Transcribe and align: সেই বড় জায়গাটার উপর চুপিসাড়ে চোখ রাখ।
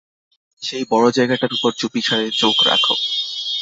সেই 0.61 0.83
বড় 0.91 1.05
জায়গাটার 1.11 1.51
উপর 1.53 1.71
চুপিসাড়ে 1.79 2.27
চোখ 2.31 2.55
রাখ। 2.67 2.83